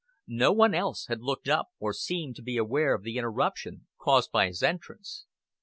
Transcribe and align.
No 0.25 0.51
one 0.51 0.73
else 0.73 1.05
had 1.09 1.21
looked 1.21 1.47
up 1.47 1.67
or 1.77 1.93
seemed 1.93 2.35
to 2.37 2.41
be 2.41 2.57
aware 2.57 2.95
of 2.95 3.03
the 3.03 3.19
interruption 3.19 3.85
caused 3.99 4.31
by 4.31 4.47
his 4.47 4.63
entrance. 4.63 5.27